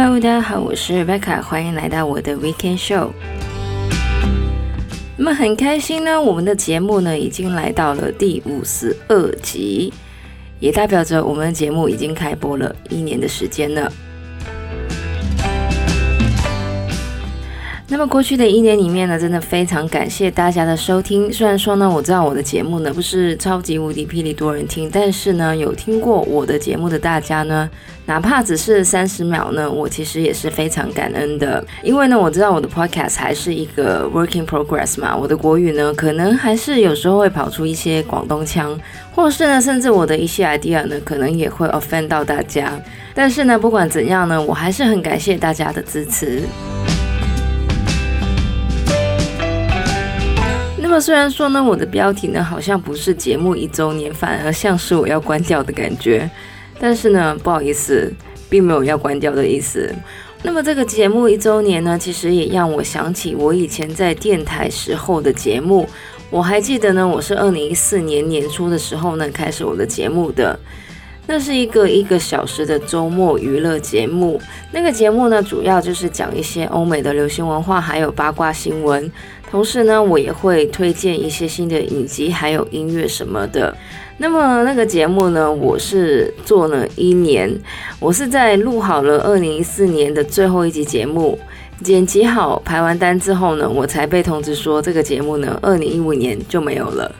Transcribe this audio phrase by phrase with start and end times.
[0.00, 3.10] Hello，大家好，我是 Rebecca，欢迎来到我的 Weekend Show。
[5.16, 9.92] 那么很开心呢，我们的节目呢已经来到了第五十二集，
[10.60, 13.92] 也代表着我们的节目已经开播了一年的时间了。
[17.90, 21.32] 那么过去的一年里面呢，真的非常感谢大家的收听。
[21.32, 27.68] 虽然说呢，我知道我的节目呢不是超级无敌霹雳多人听，但是呢，有听过我的节目的大家呢，
[28.04, 31.64] 哪怕只是三十秒呢，我其实也是非常感恩的。
[31.82, 38.78] 因为呢，我知道我的 podcast 还是一个 working progress 嘛，我的国语呢，可能还是有时候会跑出一些广东腔，
[39.14, 42.78] 或是呢，甚至我的一些 idea 呢，可能也会 offend 到大家。
[43.14, 46.42] 但是呢，不管怎样呢，我还是很感谢大家的支持。
[50.88, 56.28] 那么虽然说呢，我的标题呢好像不是节目一周年，反而像是我要关掉的感觉。
[56.80, 58.10] 但是呢，不好意思，
[58.48, 59.94] 并没有要关掉的意思。
[60.42, 65.86] 那么这个节目一周年呢，其实也让我想起我以前在电台时候的节目。
[66.30, 70.58] 我还记得呢，我是二零一四年年初的时候呢开始我的节目的。
[71.26, 74.40] 那是一个一个小时的周末娱乐节目。
[74.72, 79.12] 那个节目呢，主要就是讲一些欧美的流行文化，还有八卦新闻。
[79.50, 83.74] 同时呢，我也会推荐一些新的影集，还有音乐什么的。
[84.18, 87.50] 那么那个节目呢，我是做了一年。
[87.98, 91.38] 我是在录好了二零一四年的最后一集节目，
[91.82, 97.10] 剪辑好排完单之后呢，我才被通知说这个节目呢，二零一五年就没有了。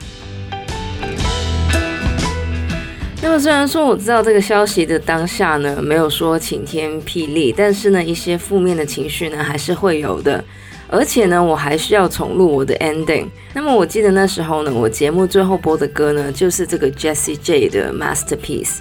[3.23, 10.45] 那么虽然说我知道这个消息的当下呢，没有说晴天霹雳，但是呢，一些负面的情绪呢，还是会有的。
[10.91, 13.27] 而且呢，我还需要重录我的 ending。
[13.55, 18.79] 那么我记得那时候呢，我节目最后播的歌呢，就是这个 Jessie J 的 Masterpiece，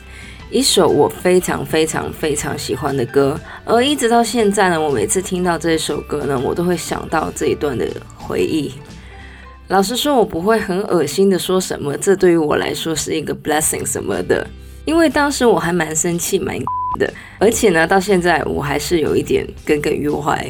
[0.49, 3.39] 一首我非常非常非常喜欢的歌。
[3.65, 7.85] 而一直到现在呢，我每次听到这首歌呢，我都会想到这一段的
[8.15, 8.73] 回忆。
[9.67, 14.47] 老实说，我不会很恶心的说什么，这对于我来说是一个 blessing 什么的，
[14.85, 16.57] 因为当时我还蛮生气、蛮
[16.97, 20.49] 的，而且呢，到现在我还是有一点耿耿于怀。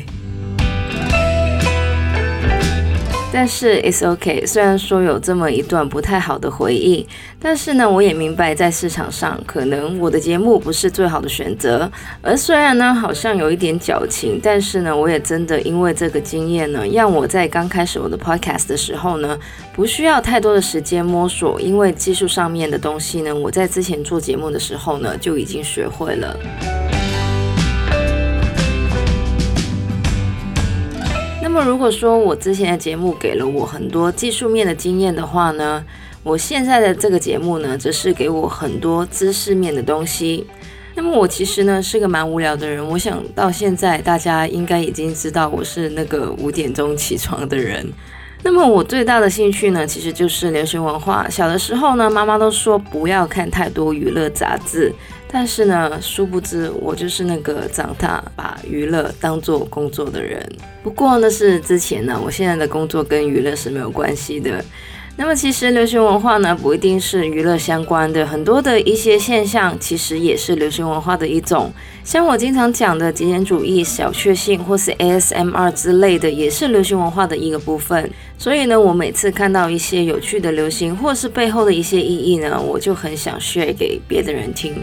[3.32, 7.06] 但是 it's okay，虽然说有这么一段不太好的回忆，
[7.40, 11.92] 但是呢，我也明白在市场上可能我的节目不是最好的选择。
[12.22, 19.38] 而虽然呢，好像有一点矫情，但是呢，我也真的因为这个经验呢，让我在刚开始我的 podcast 的时候呢，
[19.74, 26.77] 不需要太多的时间摸索，因为技术上面的东西呢，我在之前做节目的时候呢，就已经学会了。
[31.58, 35.84] 么如果说我之前的节目给了我很多技术面的经验的话呢，
[36.22, 40.46] 我现在的这个节目呢，则是给我很多知识面的东西。
[40.94, 47.92] 那么我其实呢是个蛮无聊的人，我想到现在大家应该已经知道我是那个五点钟起床的人。
[48.44, 51.28] 那么我最大的兴趣呢，其实就是流行文化。
[51.28, 54.94] 小的时候呢，妈妈都说不要看太多娱乐杂志。
[55.30, 60.42] 但是呢，殊不知我就是那个长大把娱乐当做工作的人。
[60.82, 64.64] 不过那是之前呢，我现在的工作跟娱乐是没有关系的。
[65.20, 71.74] 那么其实流行文化呢，不一定是娱乐相关的，很多的一些现象其实也是流行文化的一种。
[72.04, 78.10] 像我经常讲的极简主义、小确幸或是 ASMR 之类的，也是流行文化的一个部分。
[78.38, 84.76] 所以呢，我每次看到一些有趣的流行，或是背后的一些意义呢，我就很想 share 给别的人听。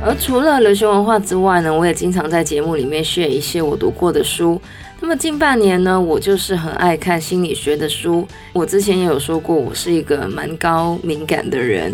[0.00, 4.60] 而除了流行文化之外呢，我也经常在节目里面 share 一些我读过的书。
[5.00, 8.26] 那么近半年呢，我就是很爱看心理学的书。
[8.52, 11.92] 我之前也有说过，我是一个蛮高敏感的人。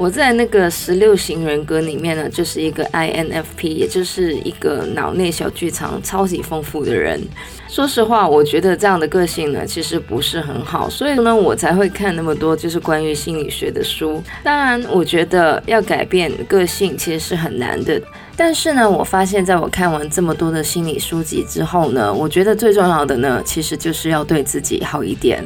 [0.00, 7.20] 我在那个十六型人格里面呢，就是一个 INFP，也就是一个脑内小剧场超级丰富的人。
[7.68, 14.22] 说实话，我觉得这样的个性呢，其实不是很好，所以呢，我才会看那么多就是关于心理学的书。
[14.42, 18.00] 当然，我觉得要改变个性其实是很难的。
[18.34, 25.44] 但是呢，我发现在我看完这么多的心理书籍之后呢，我觉得最重要的呢，其实就是要对自己好一点。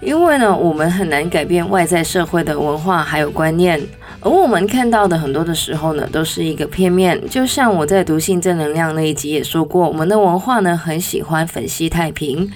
[0.00, 3.80] 因为呢，我们很难改变外在社会的文化还有观念，
[4.20, 7.18] 而我们看到的很多的时候呢，都是一个片面。
[7.30, 12.50] 就像我在读性正能量那一集也说过，我们的文化呢，很喜欢粉饰太平，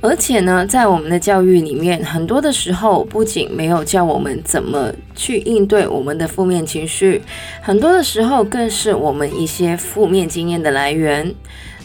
[0.00, 7.20] 而且呢，在我们的教育里面，很多的时候不仅没有教我们怎么去应对我们的负面情绪，
[7.60, 11.34] 很多的时候更是我们一些负面经验的来源。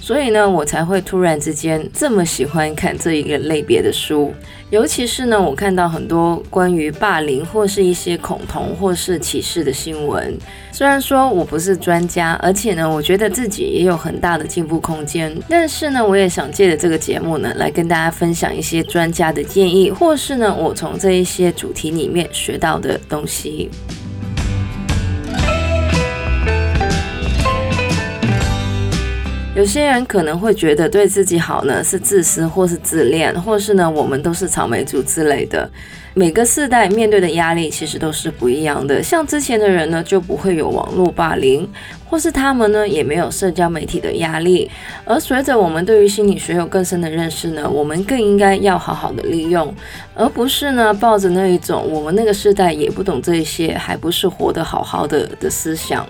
[0.02, 4.34] 所以呢，我才会突然之间这么喜欢看这一个类别的书。
[4.72, 10.36] 尤其是呢，我看到很多关于霸凌或是一些恐同或是歧视的新闻。
[10.72, 23.70] 虽然说我不是专家，而且呢，我觉得自己也有很大的进步空间，但是呢，我也想借着这个节目呢，来跟大家分享一些专家的建议，或是呢，我从这一些主题里面学到的东西。
[29.54, 35.70] 有些人可能会觉得对自己好呢是自私或是自恋，或是呢我们都是草莓族之类的。
[36.14, 39.04] 每个世代面对的压力其实都是不一样的。
[39.04, 41.68] 像之前的人呢就不会有网络霸凌，
[42.08, 44.72] 或是他们呢也没有社交媒体的压力。
[45.04, 49.74] 而随着我们对于心理学有更深的认识呢，我们更应该要好好的利用，
[50.16, 56.08] 而不是呢抱着那一种我们那个世代也不懂这些，还不是活得好好的的思想。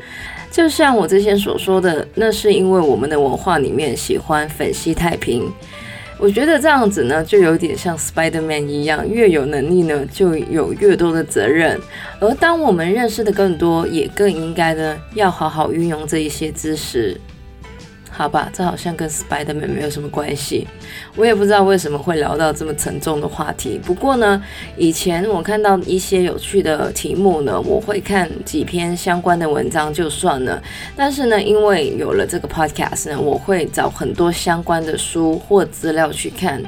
[0.51, 5.50] 就像我之前所说的，那是因为我们的文化里面喜欢粉饰太平。
[6.19, 11.80] 我觉得这样子呢，就有点像 Spider-Man 一样，越有能力呢，就有越多的责任。
[12.19, 17.19] 而当我们认识的更多，也更应该呢，要好好运用这一些知识。
[18.13, 20.68] 好吧，这好像跟 Spider-Man 没有什么关系。
[21.16, 23.80] 我也不知道为什么会聊到这么沉重的话题。
[23.84, 24.44] 不过呢，
[24.78, 30.62] 以前我看到一些有趣的题目呢，我会看几篇相关的文章就算了。
[30.96, 36.62] 但是呢，因为有了这个 Podcast 呢，我会找很多相关的书或资料去看。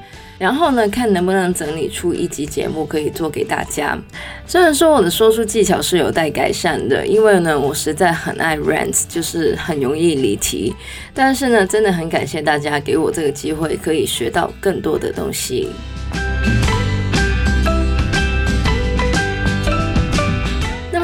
[0.43, 3.97] 然后呢，看能不能整理出一集节目可以做给大家。
[4.45, 10.75] 虽然说我的说书技巧是有待改善的，因为呢，我实在很爱 rant，就是很容易离题。
[11.13, 15.69] 但是呢，真的很感谢大家给我这个机会，可以学到更多的东西。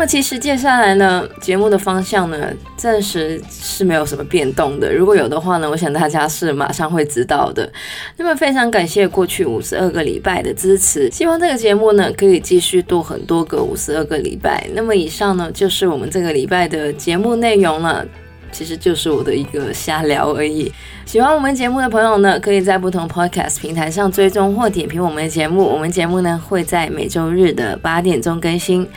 [0.09, 4.91] 其实接下来呢，节目的方向呢，暂时是没有什么变动的。
[4.91, 7.71] 如果有的话呢，我想大家是马上会知道的。
[8.17, 14.67] 那么非常感谢过去五十二个礼拜的支持，希望这个节目呢可以继续多很多个五十二个礼拜。
[14.73, 18.03] 那么以上呢就是我们这个礼拜的节目内容了，
[18.51, 20.73] 其实就是我的一个瞎聊而已。
[21.05, 25.63] 喜欢我们节目的朋友呢，可以在不同 podcast 平台上追踪或点评我们的节目。
[25.63, 28.88] 我们节目呢会在每周日的八点钟更新。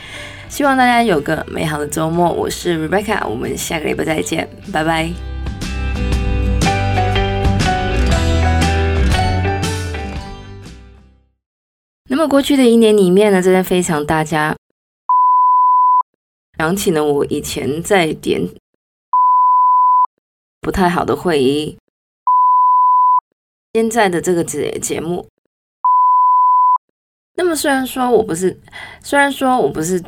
[0.53, 5.11] 希望大家有个美好的周末，我是 Rebecca，我们下个礼拜再见，拜拜。
[12.07, 14.55] 那么过去的一年里面呢，真的非常大家
[16.59, 18.47] 想起了我以前在点
[20.61, 21.79] 不太好的会议，
[23.73, 25.25] 现在的这个节节目。
[27.35, 28.55] 那么虽然说我不是，
[29.01, 29.99] 虽然说我不是。